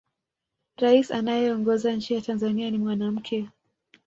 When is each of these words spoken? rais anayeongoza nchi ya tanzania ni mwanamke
rais 0.77 1.11
anayeongoza 1.11 1.93
nchi 1.93 2.13
ya 2.13 2.21
tanzania 2.21 2.71
ni 2.71 2.77
mwanamke 2.77 3.49